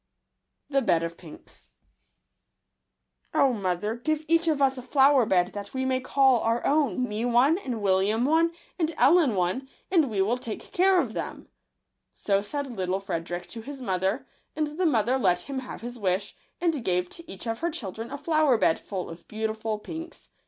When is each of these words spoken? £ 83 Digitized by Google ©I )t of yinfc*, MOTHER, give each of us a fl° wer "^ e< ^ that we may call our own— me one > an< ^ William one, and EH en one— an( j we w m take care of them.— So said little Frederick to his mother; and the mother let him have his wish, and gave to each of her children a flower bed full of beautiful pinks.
£ 0.73 0.75
83 0.75 0.81
Digitized 0.81 0.85
by 0.87 0.93
Google 0.93 1.09
©I 1.09 1.17
)t 1.19 1.27
of 3.35 3.51
yinfc*, 3.53 3.61
MOTHER, 3.61 3.95
give 3.97 4.25
each 4.27 4.47
of 4.47 4.59
us 4.59 4.79
a 4.79 4.81
fl° 4.81 5.13
wer 5.13 5.25
"^ 5.25 5.47
e< 5.47 5.51
^ 5.51 5.53
that 5.53 5.75
we 5.75 5.85
may 5.85 5.99
call 5.99 6.39
our 6.39 6.65
own— 6.65 7.03
me 7.07 7.23
one 7.23 7.55
> 7.57 7.57
an< 7.59 7.73
^ 7.75 7.79
William 7.81 8.25
one, 8.25 8.51
and 8.79 8.89
EH 8.97 9.21
en 9.21 9.35
one— 9.35 9.69
an( 9.91 10.01
j 10.01 10.07
we 10.07 10.17
w 10.17 10.31
m 10.31 10.39
take 10.39 10.71
care 10.71 10.99
of 10.99 11.13
them.— 11.13 11.49
So 12.25 12.41
said 12.41 12.75
little 12.75 12.99
Frederick 12.99 13.47
to 13.49 13.61
his 13.61 13.79
mother; 13.79 14.25
and 14.55 14.79
the 14.79 14.87
mother 14.87 15.19
let 15.19 15.41
him 15.41 15.59
have 15.59 15.81
his 15.81 15.99
wish, 15.99 16.35
and 16.59 16.83
gave 16.83 17.07
to 17.09 17.31
each 17.31 17.45
of 17.45 17.59
her 17.59 17.69
children 17.69 18.09
a 18.09 18.17
flower 18.17 18.57
bed 18.57 18.79
full 18.79 19.07
of 19.07 19.27
beautiful 19.27 19.77
pinks. 19.77 20.29